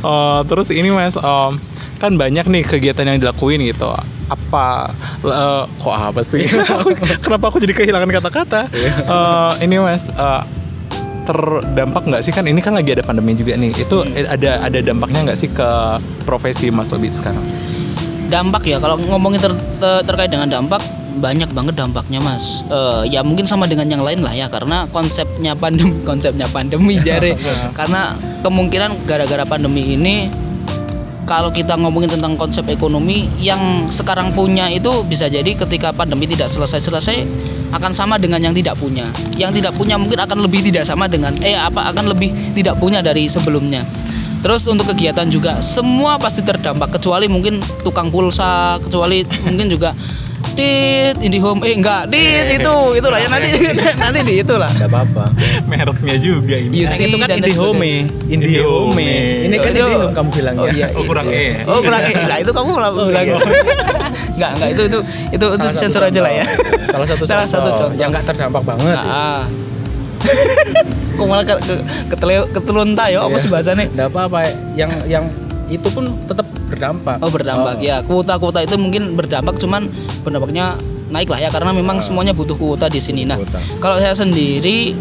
[0.01, 1.57] Oh, terus ini Mas, om,
[1.97, 3.93] kan banyak nih kegiatan yang dilakuin gitu.
[4.27, 6.41] Apa eh, kok apa sih?
[6.79, 8.67] Aku- Kenapa aku jadi kehilangan kata-kata?
[8.73, 10.43] Eh, ini Mas, eh,
[11.23, 13.71] terdampak nggak sih kan ini kan lagi ada pandemi juga nih.
[13.77, 15.69] Itu ada ada dampaknya nggak sih ke
[16.25, 17.45] profesi Mas Obit sekarang?
[18.33, 20.81] Dampak ya kalau ngomongin ter- ter- terkait dengan dampak
[21.13, 25.53] banyak banget dampaknya mas Eh, ya mungkin sama dengan yang lain lah ya karena konsepnya
[25.53, 27.37] pandemi konsepnya pandemi jare
[27.79, 30.33] karena kemungkinan gara-gara pandemi ini
[31.29, 36.51] kalau kita ngomongin tentang konsep ekonomi yang sekarang punya itu bisa jadi ketika pandemi tidak
[36.51, 37.23] selesai-selesai
[37.73, 39.09] akan sama dengan yang tidak punya.
[39.41, 43.01] Yang tidak punya mungkin akan lebih tidak sama dengan eh apa akan lebih tidak punya
[43.01, 43.87] dari sebelumnya.
[44.43, 49.95] Terus untuk kegiatan juga semua pasti terdampak kecuali mungkin tukang pulsa, kecuali mungkin juga
[50.53, 53.49] dit IndiHome eh enggak dit itu itulah ya nanti
[54.03, 55.31] nanti di itulah Tidak apa-apa.
[55.65, 56.83] Mereknya juga ini.
[56.83, 58.11] You see, itu kan Indihome.
[58.29, 59.09] Indihome.
[59.49, 59.73] Ini kan.
[59.73, 60.75] Indihome kamu bilang Oh ya.
[60.75, 61.63] iya, Oh, kurang E.
[61.65, 62.13] Oh kurang E.
[62.27, 63.25] Nah itu kamu malah bilang.
[64.37, 64.99] Enggak enggak itu itu
[65.33, 66.45] itu, itu sensor aja lah ya.
[66.91, 67.89] Salah satu Salah satu contoh.
[67.97, 68.99] yang nggak terdampak banget.
[71.19, 71.75] Kok malah ke ke
[72.13, 73.87] ketele ketelunta ya apa sih bahasanya?
[73.93, 74.39] Enggak apa-apa.
[74.75, 75.25] Yang yang
[75.69, 77.17] itu pun tetap berdampak.
[77.21, 79.89] Oh berdampak ya kuota-kuota itu mungkin berdampak cuman
[80.25, 80.77] berdampaknya
[81.13, 83.29] naik lah ya karena memang semuanya butuh kuota di sini.
[83.29, 83.61] Nah Kuota.
[83.79, 84.97] kalau saya sendiri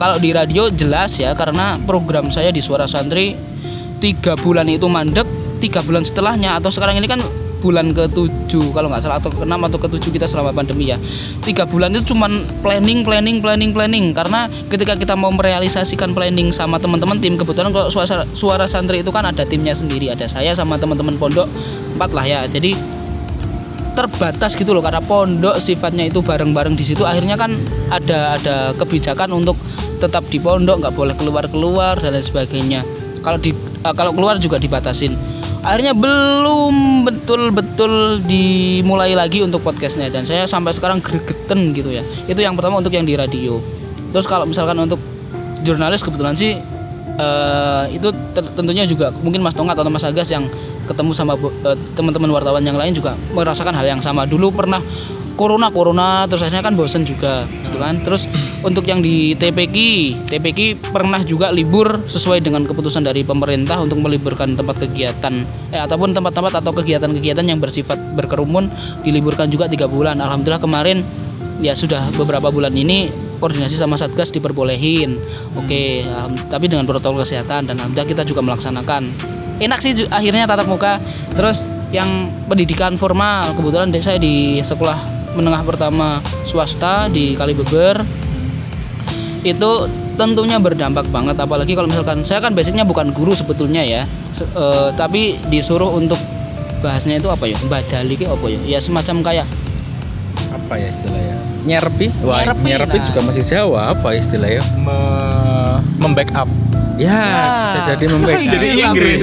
[0.00, 3.36] kalau di radio jelas ya karena program saya di Suara Santri
[4.00, 5.28] tiga bulan itu mandek
[5.62, 7.22] tiga bulan setelahnya atau sekarang ini kan
[7.62, 10.98] bulan ke-7 kalau nggak salah atau ke-6 atau ke-7 kita selama pandemi ya.
[11.46, 14.10] Tiga bulan itu cuman planning planning planning planning.
[14.10, 19.14] Karena ketika kita mau merealisasikan planning sama teman-teman tim kebetulan kalau suara, suara santri itu
[19.14, 21.46] kan ada timnya sendiri, ada saya sama teman-teman pondok
[21.94, 22.40] empat lah ya.
[22.50, 22.74] Jadi
[23.92, 27.06] terbatas gitu loh karena pondok sifatnya itu bareng-bareng di situ.
[27.06, 27.54] Akhirnya kan
[27.92, 29.54] ada ada kebijakan untuk
[30.02, 32.80] tetap di pondok nggak boleh keluar-keluar dan lain sebagainya.
[33.22, 35.31] Kalau di eh, kalau keluar juga dibatasin
[35.62, 40.10] akhirnya belum betul-betul dimulai lagi untuk podcastnya.
[40.10, 42.02] Dan saya sampai sekarang gregeten gitu ya.
[42.26, 43.62] Itu yang pertama untuk yang di radio.
[44.12, 45.00] Terus kalau misalkan untuk
[45.62, 46.58] jurnalis kebetulan sih
[47.16, 48.10] eh, itu
[48.58, 50.44] tentunya juga mungkin Mas Tongat atau Mas Agas yang
[50.84, 54.26] ketemu sama eh, teman-teman wartawan yang lain juga merasakan hal yang sama.
[54.26, 54.82] Dulu pernah
[55.42, 57.98] corona corona terus akhirnya kan bosen juga gitu kan.
[58.06, 58.30] Terus
[58.62, 59.76] untuk yang di TPK
[60.30, 65.42] TPK pernah juga libur sesuai dengan keputusan dari pemerintah untuk meliburkan tempat kegiatan
[65.74, 68.70] eh ataupun tempat-tempat atau kegiatan-kegiatan yang bersifat berkerumun
[69.02, 70.22] diliburkan juga tiga bulan.
[70.22, 71.02] Alhamdulillah kemarin
[71.58, 73.10] ya sudah beberapa bulan ini
[73.42, 75.18] koordinasi sama satgas diperbolehin.
[75.58, 79.10] Oke alham- tapi dengan protokol kesehatan dan alhamdulillah kita juga melaksanakan.
[79.58, 81.02] Enak sih akhirnya tatap muka.
[81.34, 88.04] Terus yang pendidikan formal kebetulan saya di sekolah menengah pertama swasta di Kalibeber
[89.42, 89.70] itu
[90.14, 94.02] tentunya berdampak banget apalagi kalau misalkan saya kan basicnya bukan guru sebetulnya ya
[94.38, 96.20] eh, tapi disuruh untuk
[96.82, 99.48] bahasnya itu apa ya badali ki apa ya ya semacam kayak
[100.52, 101.36] Apa ya istilahnya?
[101.64, 102.06] Nyerpi?
[102.24, 103.04] Wah, Nyerpi, nyerpi nah.
[103.08, 103.80] juga masih Jawa.
[103.92, 104.60] Apa istilahnya?
[104.80, 106.48] Me- membackup
[107.00, 107.24] Ya,
[107.72, 108.50] bisa jadi mempegang.
[108.54, 109.22] Jadi Inggris.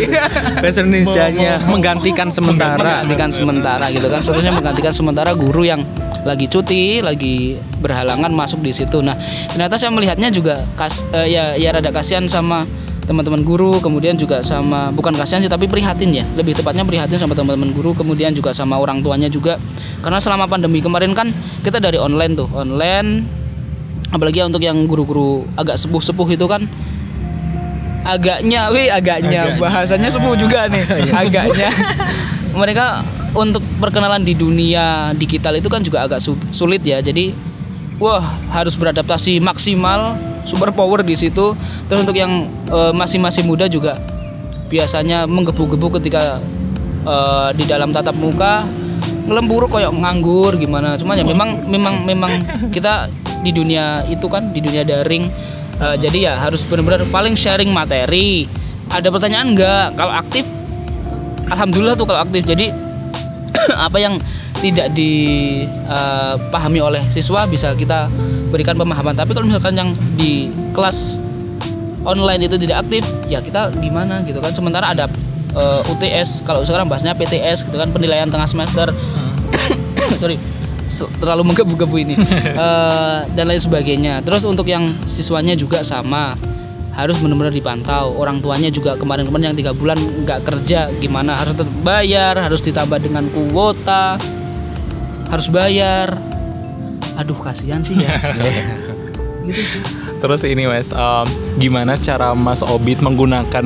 [0.57, 1.61] Bahasa Indonesia-nya.
[1.69, 3.05] Menggantikan sementara.
[3.05, 4.19] menggantikan sementara gitu kan.
[4.25, 5.85] Seterusnya menggantikan sementara guru yang
[6.27, 8.99] lagi cuti lagi berhalangan masuk di situ.
[8.99, 9.15] Nah
[9.53, 12.67] ternyata saya melihatnya juga kas eh, ya ya rada kasihan sama
[13.07, 16.25] teman-teman guru kemudian juga sama bukan kasihan sih tapi prihatin ya.
[16.35, 19.61] Lebih tepatnya prihatin sama teman-teman guru kemudian juga sama orang tuanya juga.
[20.03, 21.31] Karena selama pandemi kemarin kan
[21.63, 23.37] kita dari online tuh online.
[24.09, 26.65] Apalagi untuk yang guru-guru agak sepuh-sepuh itu kan
[28.03, 30.83] agaknya, wih agaknya, bahasanya sepuh juga nih,
[31.23, 31.69] agaknya.
[32.61, 33.05] Mereka
[33.37, 36.97] untuk perkenalan di dunia digital itu kan juga agak su- sulit ya.
[36.99, 37.31] Jadi,
[38.01, 38.23] wah
[38.55, 40.17] harus beradaptasi maksimal,
[40.49, 41.53] super power di situ.
[41.85, 44.01] Terus untuk yang eh, masih-masih muda juga
[44.69, 46.41] biasanya menggebu-gebu ketika
[47.05, 48.65] eh, di dalam tatap muka
[49.29, 50.97] ngelembur kayak nganggur gimana.
[50.97, 52.31] Cuman ya memang memang memang
[52.75, 53.05] kita
[53.45, 55.29] di dunia itu kan di dunia daring
[55.79, 58.51] Eh, jadi ya harus benar-benar paling sharing materi.
[58.91, 59.95] Ada pertanyaan enggak?
[59.95, 60.43] Kalau aktif
[61.47, 62.43] alhamdulillah tuh kalau aktif.
[62.43, 62.67] Jadi
[63.87, 64.19] apa yang
[64.59, 68.11] tidak dipahami oleh siswa bisa kita
[68.51, 69.15] berikan pemahaman.
[69.15, 69.89] Tapi kalau misalkan yang
[70.19, 71.23] di kelas
[72.03, 74.51] online itu tidak aktif, ya kita gimana gitu kan.
[74.51, 75.07] Sementara ada
[75.55, 78.91] eh, UTS, kalau sekarang bahasnya PTS gitu kan penilaian tengah semester.
[80.21, 80.68] Sorry se-
[81.21, 82.15] terlalu menggebu-gebu ini
[82.49, 84.19] Eh, dan lain sebagainya.
[84.25, 86.35] Terus untuk yang siswanya juga sama
[86.91, 88.11] harus benar-benar dipantau.
[88.19, 92.99] Orang tuanya juga kemarin-kemarin yang tiga bulan nggak kerja gimana harus tetap bayar, harus ditambah
[92.99, 94.19] dengan kuota,
[95.31, 96.11] harus bayar.
[97.15, 98.11] Aduh kasihan sih ya.
[99.49, 99.81] gitu sih.
[100.19, 103.65] Terus ini Mas, em, gimana cara Mas Obit menggunakan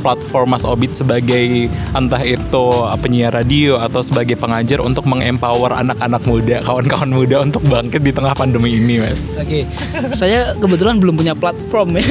[0.00, 2.66] platform Mas Obit sebagai entah itu
[2.98, 8.32] penyiar radio atau sebagai pengajar untuk mengempower anak-anak muda, kawan-kawan muda untuk bangkit di tengah
[8.32, 9.28] pandemi ini, Mas?
[9.36, 9.68] Oke,
[10.16, 12.04] saya kebetulan belum punya platform ya.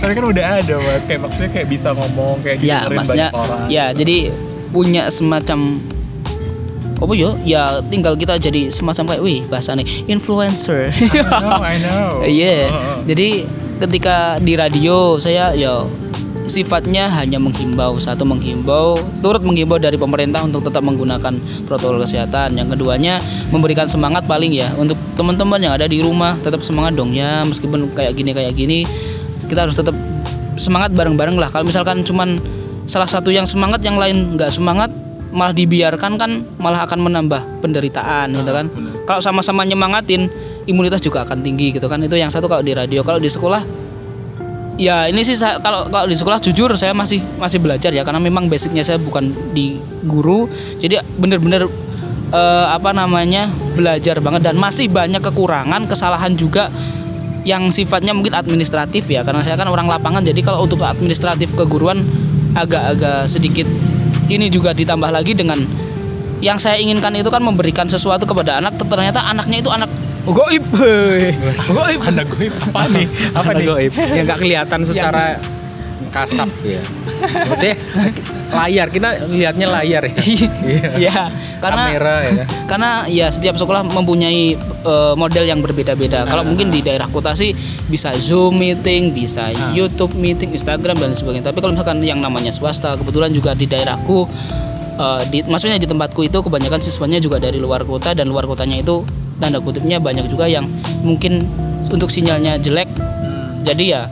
[0.00, 1.08] Tapi kan udah ada, Mas.
[1.08, 3.64] Kayak maksudnya kayak bisa ngomong kayak ya didengerin maksudnya banyak orang.
[3.72, 4.18] ya jadi
[4.70, 5.58] punya semacam
[7.00, 7.34] apa yo?
[7.48, 10.92] Ya tinggal kita jadi semacam kayak wih bahasa nih influencer.
[10.92, 12.08] I know, I know.
[12.28, 12.68] iya.
[12.68, 12.98] Heeh.
[13.08, 13.28] jadi
[13.80, 15.88] ketika di radio saya ya
[16.44, 17.96] sifatnya hanya menghimbau.
[17.96, 22.56] Satu menghimbau turut menghimbau dari pemerintah untuk tetap menggunakan protokol kesehatan.
[22.56, 27.16] Yang keduanya memberikan semangat paling ya untuk teman-teman yang ada di rumah tetap semangat dong.
[27.16, 28.84] Ya meskipun kayak gini kayak gini
[29.48, 29.96] kita harus tetap
[30.60, 31.48] semangat bareng-bareng lah.
[31.48, 32.36] Kalau misalkan cuman
[32.84, 34.92] salah satu yang semangat yang lain nggak semangat
[35.30, 38.66] malah dibiarkan kan malah akan menambah penderitaan gitu kan.
[39.06, 40.26] kalau sama-sama nyemangatin
[40.70, 41.98] imunitas juga akan tinggi gitu kan.
[42.02, 43.02] Itu yang satu kalau di radio.
[43.02, 43.62] Kalau di sekolah
[44.80, 48.06] ya ini sih saya, kalau kalau di sekolah jujur saya masih masih belajar ya.
[48.06, 50.46] Karena memang basicnya saya bukan di guru.
[50.78, 51.66] Jadi bener-bener
[52.30, 54.50] eh, apa namanya belajar banget.
[54.50, 56.70] Dan masih banyak kekurangan kesalahan juga
[57.42, 59.26] yang sifatnya mungkin administratif ya.
[59.26, 62.06] Karena saya kan orang lapangan jadi kalau untuk administratif keguruan
[62.50, 63.66] agak-agak sedikit
[64.30, 65.66] ini juga ditambah lagi dengan
[66.40, 69.90] yang saya inginkan itu kan memberikan sesuatu kepada anak ternyata anaknya itu anak
[70.24, 72.00] goib goib.
[72.04, 73.06] Anak gue apa nih?
[73.32, 73.64] Apa Apa nih?
[73.66, 73.92] goib.
[73.92, 75.36] Yang nggak kelihatan secara
[76.08, 76.80] kasap ya.
[77.20, 77.76] Maksudnya
[78.50, 80.14] layar kita lihatnya layar ya.
[80.98, 81.22] ya
[81.62, 82.44] karena Kamera ya.
[82.66, 86.26] karena ya setiap sekolah mempunyai eh, model yang berbeda-beda.
[86.26, 87.54] Kalau mungkin di daerah kota sih
[87.86, 91.52] bisa Zoom meeting, bisa YouTube meeting, Instagram dan sebagainya.
[91.52, 94.26] Tapi kalau misalkan yang namanya swasta, kebetulan juga di daerahku
[94.98, 98.82] eh, di maksudnya di tempatku itu kebanyakan siswanya juga dari luar kota dan luar kotanya
[98.82, 99.06] itu
[99.40, 100.68] tanda kutipnya banyak juga yang
[101.00, 101.46] mungkin
[101.88, 102.90] untuk sinyalnya jelek.
[103.60, 104.08] Jadi ya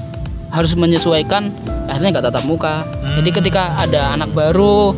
[0.49, 1.53] harus menyesuaikan
[1.89, 2.85] akhirnya nggak tatap muka.
[3.19, 4.93] Jadi ketika ada anak baru,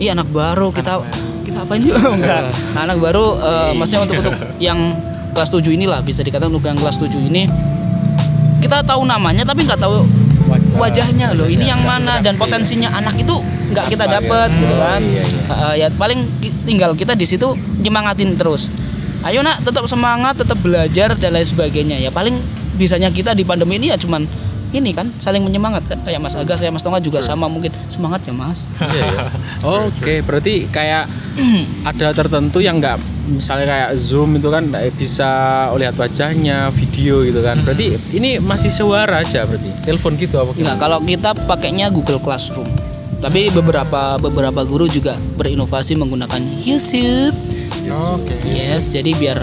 [0.00, 1.00] iya anak baru kita
[1.44, 1.96] kita apain yuk?
[2.18, 2.50] Enggak
[2.84, 4.96] anak baru eh, maksudnya untuk untuk yang
[5.30, 7.46] kelas 7 inilah bisa dikatakan untuk yang kelas 7 ini
[8.60, 10.04] kita tahu namanya tapi nggak tahu
[10.76, 11.46] wajahnya loh.
[11.46, 13.38] Ini yang mana dan potensinya anak itu
[13.70, 15.00] nggak kita dapat gitu kan?
[15.50, 16.26] Eh, ya paling
[16.66, 18.72] tinggal kita di situ nyemangatin terus.
[19.20, 22.00] Ayo nak tetap semangat tetap belajar dan lain sebagainya.
[22.00, 22.40] Ya paling
[22.80, 24.24] bisanya kita di pandemi ini ya cuman
[24.70, 28.34] ini kan saling menyemangatkan kayak Mas Aga saya Mas Tonga juga sama mungkin semangat ya
[28.34, 28.70] Mas
[29.66, 31.04] Oke, berarti kayak
[31.90, 32.96] ada tertentu yang nggak
[33.30, 35.30] misalnya kayak Zoom itu kan nggak bisa
[35.76, 37.60] lihat wajahnya, video gitu kan.
[37.62, 39.70] Berarti ini masih suara aja berarti.
[39.86, 42.66] Telepon gitu apa Enggak, kalau kita pakainya Google Classroom.
[43.20, 47.36] Tapi beberapa beberapa guru juga berinovasi menggunakan YouTube.
[47.90, 48.32] Oke.
[48.48, 49.38] Yes, jadi biar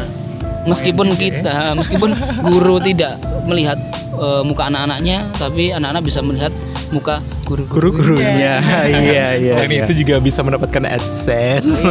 [0.66, 2.12] meskipun kita meskipun
[2.42, 3.78] guru tidak melihat
[4.18, 6.54] eh, muka anak-anaknya, tapi anak-anak bisa melihat
[6.92, 7.96] muka guru-guru.
[7.96, 8.60] Guru-gurunya.
[8.88, 9.56] Iya, iya.
[9.56, 9.84] Selain iya.
[9.88, 11.88] itu juga bisa mendapatkan AdSense.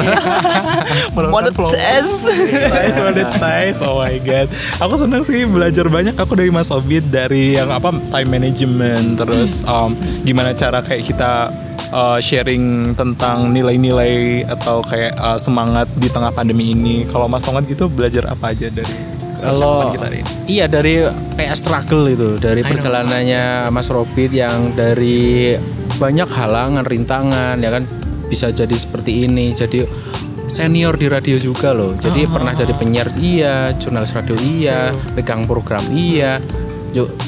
[1.16, 2.12] Monetize.
[2.24, 3.78] Monetize, monetize.
[3.84, 4.48] Oh my god.
[4.80, 9.64] Aku senang sih belajar banyak aku dari Mas Obit dari yang apa time management terus
[9.64, 9.92] um,
[10.24, 11.52] gimana cara kayak kita
[11.92, 17.04] uh, sharing tentang nilai-nilai atau kayak uh, semangat di tengah pandemi ini.
[17.08, 20.22] Kalau Mas Tongat gitu belajar apa aja dari Kalau kita ini?
[20.48, 21.04] iya dari
[21.36, 25.54] kayak struggle itu dari perjalanannya Mas Robit yang dari
[25.96, 27.84] banyak halangan rintangan ya kan
[28.26, 29.86] bisa jadi seperti ini jadi
[30.46, 31.94] senior di radio juga loh.
[31.98, 36.38] Jadi pernah jadi penyiar iya jurnalis radio iya pegang program iya.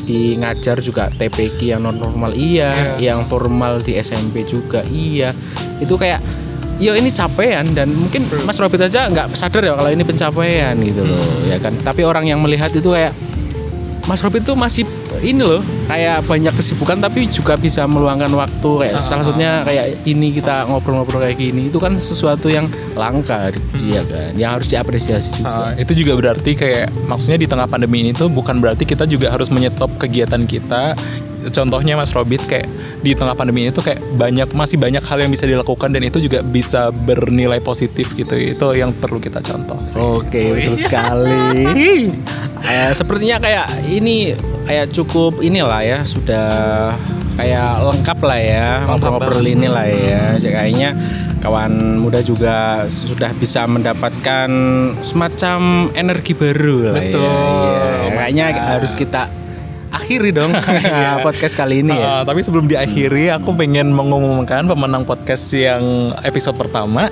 [0.08, 2.96] Di ngajar juga TPK yang non formal iya.
[2.96, 5.34] Yang formal di SMP juga iya.
[5.82, 6.47] Itu kayak
[6.78, 11.02] yo ini capaian dan mungkin Mas Robert aja nggak sadar ya kalau ini pencapaian gitu
[11.02, 11.74] loh ya kan?
[11.74, 13.12] Tapi orang yang melihat itu kayak
[14.06, 14.86] Mas Robert tuh masih
[15.20, 20.34] ini loh kayak banyak kesibukan tapi juga bisa meluangkan waktu kayak salah satunya kayak ini
[20.36, 25.48] kita ngobrol-ngobrol kayak gini itu kan sesuatu yang langka dia kan yang harus diapresiasi juga
[25.48, 29.32] Uh, itu juga berarti kayak maksudnya di tengah pandemi ini tuh bukan berarti kita juga
[29.32, 30.94] harus menyetop kegiatan kita.
[31.48, 32.68] Contohnya Mas Robit kayak
[33.00, 36.18] di tengah pandemi ini tuh kayak banyak masih banyak hal yang bisa dilakukan dan itu
[36.20, 38.34] juga bisa bernilai positif gitu.
[38.36, 39.78] Itu yang perlu kita contoh.
[39.88, 40.02] sih.
[40.02, 41.40] Oke, betul sekali.
[42.58, 44.34] Eh, sepertinya kayak ini
[44.68, 46.46] kayak cukup inilah ya, sudah
[47.38, 50.22] kayak lengkap lah ya ngobrol-ngobrol ini lah ya.
[50.36, 50.90] Jadi Kayaknya
[51.40, 54.50] kawan muda juga sudah bisa mendapatkan
[55.00, 57.32] semacam energi baru lah Betul, ya.
[57.32, 58.44] Iya, Kayaknya
[58.76, 59.22] harus kita
[59.88, 60.52] akhiri dong
[61.26, 62.20] podcast kali ini ya.
[62.20, 67.08] Uh, tapi sebelum diakhiri, aku pengen mengumumkan pemenang podcast yang episode pertama.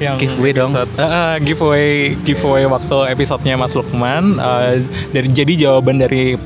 [0.00, 0.70] Yang Giveaway dong.
[0.72, 4.40] episode- uh, giveaway, giveaway waktu episodenya Mas Lukman.
[4.40, 4.80] Uh,
[5.12, 6.36] dari jadi jawaban dari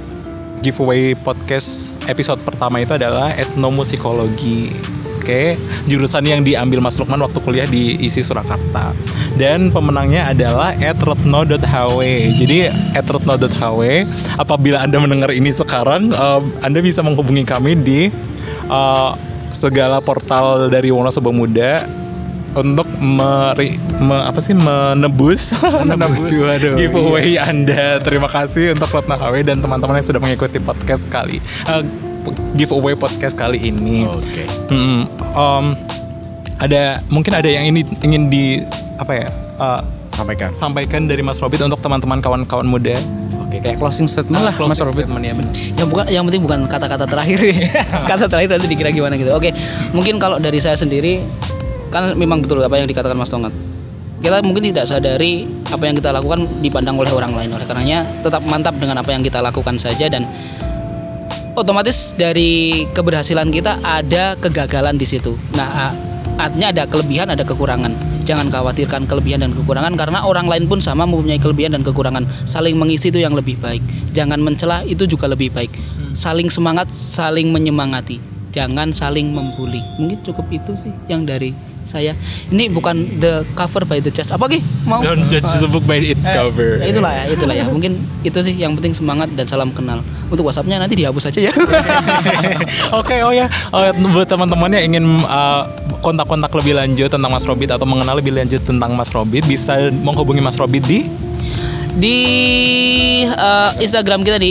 [0.64, 4.72] giveaway podcast episode pertama itu adalah etnomusikologi.
[5.20, 5.56] Oke,
[5.88, 8.92] jurusan yang diambil Mas Lukman waktu kuliah di ISI Surakarta.
[9.36, 12.00] Dan pemenangnya adalah @retno.hw.
[12.32, 13.80] Jadi @retno.hw.
[14.36, 18.00] Apabila Anda mendengar ini sekarang, eh, Anda bisa menghubungi kami di
[18.68, 19.10] eh,
[19.52, 22.03] segala portal dari Wonosobo Muda
[22.54, 27.98] untuk meri, me- apa sih menebus menebus waduh, giveaway Anda.
[27.98, 31.82] Terima kasih untuk Retno HW dan teman-teman yang sudah mengikuti podcast kali eh,
[32.54, 34.06] giveaway podcast kali ini.
[34.06, 34.46] Oke.
[34.68, 35.66] Hmm, um,
[36.56, 38.62] ada mungkin ada yang ini ingin di
[38.94, 40.54] apa ya uh, Sampaikan.
[40.54, 42.94] sampaikan dari Mas Robit untuk teman-teman kawan-kawan muda.
[43.42, 45.06] Oke, kayak closing statement lah Mas Closing Robert.
[45.06, 45.52] statement, ya, benar.
[45.52, 47.38] yang bukan yang penting bukan kata-kata terakhir
[48.10, 49.50] kata terakhir nanti dikira gimana gitu oke
[49.90, 51.22] mungkin kalau dari saya sendiri
[51.94, 53.54] kan memang betul apa yang dikatakan Mas Tongat
[54.24, 57.52] kita mungkin tidak sadari apa yang kita lakukan dipandang oleh orang lain.
[57.52, 60.24] Oleh karenanya tetap mantap dengan apa yang kita lakukan saja dan
[61.52, 65.36] otomatis dari keberhasilan kita ada kegagalan di situ.
[65.52, 65.92] Nah
[66.40, 67.92] artinya ada kelebihan ada kekurangan.
[68.24, 72.24] Jangan khawatirkan kelebihan dan kekurangan karena orang lain pun sama mempunyai kelebihan dan kekurangan.
[72.48, 73.84] Saling mengisi itu yang lebih baik.
[74.16, 75.68] Jangan mencela itu juga lebih baik.
[76.16, 78.24] Saling semangat saling menyemangati.
[78.56, 79.84] Jangan saling membuli.
[80.00, 82.16] Mungkin cukup itu sih yang dari saya
[82.48, 84.58] ini bukan the cover by the chest apa Ki?
[84.84, 86.80] mau Don't judge the book by its Eh, cover.
[86.82, 90.80] itulah ya itulah ya mungkin itu sih yang penting semangat dan salam kenal untuk WhatsAppnya
[90.80, 91.52] nanti dihapus aja ya
[93.00, 95.68] Oke, oh ya, oh, buat teman-teman yang ingin uh,
[96.00, 100.40] kontak-kontak lebih lanjut tentang Mas Robit atau mengenal lebih lanjut tentang Mas Robit, bisa menghubungi
[100.40, 101.06] Mas Robit di
[101.94, 102.18] di
[103.24, 104.50] eh, Instagram kita di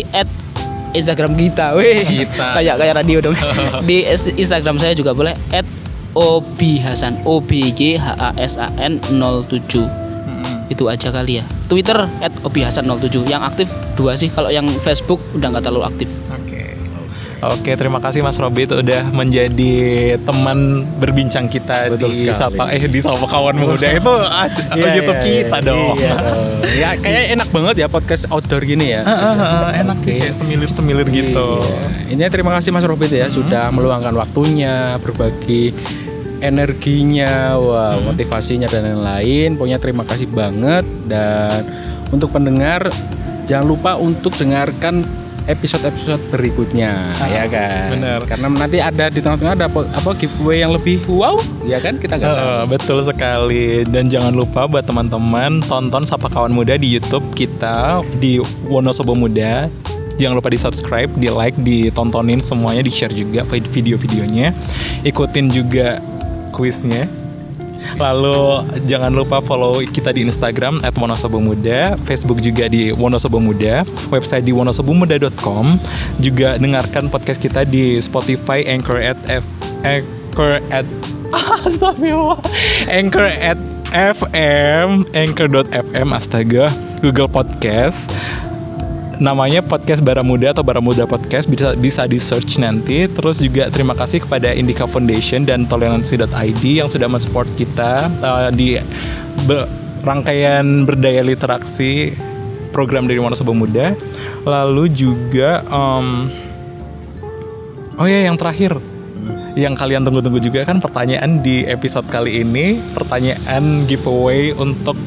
[0.94, 2.06] Instagram kita, weh.
[2.06, 2.46] Kita.
[2.62, 3.36] kayak kayak radio dong.
[3.90, 4.06] di
[4.38, 5.34] Instagram saya juga boleh
[6.14, 10.04] Obi Hasan O B G H A S A N 07
[10.72, 11.46] itu aja kali ya.
[11.70, 12.08] Twitter
[12.42, 16.10] Obi Hasan 07 yang aktif dua sih kalau yang Facebook udah nggak terlalu aktif.
[17.52, 19.76] Oke, terima kasih Mas Robit udah menjadi
[20.24, 22.40] teman berbincang kita Betul di sekali.
[22.40, 24.14] sapa eh di sapa kawan muda itu
[24.80, 25.68] Iya, YouTube iya, kita iya.
[25.68, 25.96] dong.
[26.00, 26.14] Iya
[26.74, 29.04] ya kayak enak banget ya podcast outdoor gini ya.
[29.84, 31.60] enak sih kayak semilir-semilir gitu.
[31.60, 32.16] Iya.
[32.16, 35.76] Ini terima kasih Mas Robit ya sudah meluangkan waktunya, berbagi
[36.40, 39.60] energinya, wah motivasinya dan lain-lain.
[39.60, 41.68] Pokoknya terima kasih banget dan
[42.12, 42.88] untuk pendengar
[43.44, 47.94] jangan lupa untuk dengarkan episode-episode berikutnya ya kan.
[47.94, 48.20] bener.
[48.28, 52.16] Karena nanti ada di tengah-tengah ada apa, apa giveaway yang lebih wow, ya kan kita
[52.20, 52.44] nggak tahu.
[52.44, 58.04] Heeh, betul sekali dan jangan lupa buat teman-teman tonton Sapa Kawan Muda di YouTube kita
[58.20, 59.68] di Wonosobo Muda.
[60.14, 64.54] Jangan lupa di subscribe, di like, ditontonin semuanya, di share juga vid- video-videonya.
[65.02, 65.98] Ikutin juga
[66.54, 67.10] kuisnya.
[67.98, 74.54] Lalu jangan lupa follow kita di Instagram @wonosobomuda, Facebook juga di Wonosobo Muda, website di
[74.56, 75.78] wonosobomuda.com.
[76.20, 79.46] Juga dengarkan podcast kita di Spotify, Anchor at F,
[79.84, 80.88] Anchor at
[81.68, 82.40] Astagfirullah.
[82.90, 83.60] Anchor at
[83.94, 86.74] FM, Anchor.fm, astaga,
[87.06, 88.10] Google Podcast
[89.22, 91.46] namanya podcast Baramuda atau Baramuda Podcast.
[91.46, 93.06] Bisa bisa di search nanti.
[93.06, 98.80] Terus juga terima kasih kepada Indica Foundation dan toleransi.id yang sudah mensupport kita uh, di
[99.46, 99.70] be-
[100.04, 102.14] rangkaian berdaya literasi
[102.74, 103.94] program dari Wonosobo Muda.
[104.44, 106.32] Lalu juga um,
[108.00, 108.80] oh ya yang terakhir.
[109.54, 112.82] Yang kalian tunggu-tunggu juga kan pertanyaan di episode kali ini.
[112.98, 114.98] Pertanyaan giveaway untuk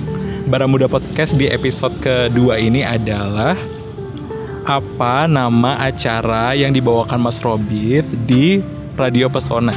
[0.46, 3.75] Baramuda Podcast di episode kedua ini adalah
[4.66, 8.58] apa nama acara yang dibawakan Mas Robit di
[8.98, 9.72] Radio Pesona?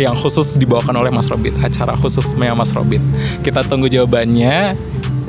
[0.00, 3.04] Yang khusus dibawakan oleh Mas Robit acara khusus Mas Robit.
[3.44, 4.72] Kita tunggu jawabannya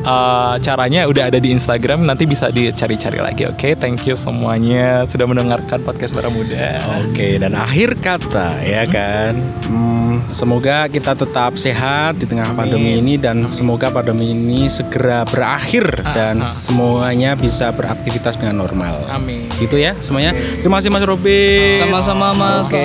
[0.04, 5.24] Eh, caranya udah ada di Instagram nanti bisa dicari-cari lagi oke thank you semuanya sudah
[5.24, 9.40] mendengarkan podcast Baramuda Oke, dan akhir kata ya kan.
[9.64, 16.04] Hmm, semoga kita tetap sehat di tengah pandemi ini dan semoga pandemi ini segera berakhir
[16.12, 19.08] dan semuanya bisa beraktivitas dengan normal.
[19.08, 19.48] Amin.
[19.56, 20.36] Gitu ya semuanya.
[20.36, 21.80] Terima kasih Mas Robi.
[21.80, 22.68] Sama-sama Mas.
[22.68, 22.84] Oke,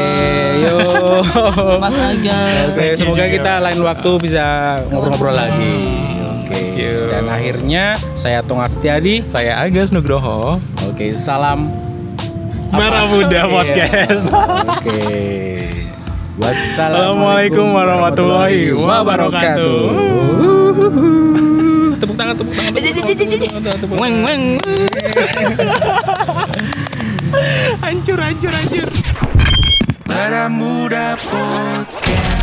[0.63, 1.25] yuk.
[1.83, 2.41] Mas Aga.
[2.75, 4.45] Oke, semoga kita lain waktu bisa
[4.87, 6.08] ngobrol-ngobrol lagi.
[6.59, 6.89] Oke.
[7.11, 7.85] Dan akhirnya
[8.19, 9.23] saya Tongat Setiadi.
[9.31, 10.59] saya Agus Nugroho
[10.91, 11.71] Oke, salam
[12.75, 14.99] Baramuda Podcast Oke.
[16.39, 19.79] Assalamualaikum warahmatullahi wabarakatuh.
[21.99, 22.79] Tepuk tangan, tepuk tangan.
[22.79, 23.99] Tepuk tangan.
[23.99, 24.55] Weng weng.
[27.85, 28.89] hancur hancur hancur
[30.07, 32.38] Baramuda Podcast